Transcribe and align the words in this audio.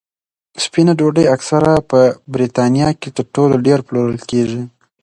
سپینه 0.63 0.93
ډوډۍ 0.99 1.25
اکثره 1.35 1.73
په 1.89 1.99
بریتانیا 2.33 2.89
کې 2.99 3.09
تر 3.17 3.25
ټولو 3.35 3.55
ډېره 3.65 3.81
پلورل 3.87 4.19
کېږي. 4.29 4.61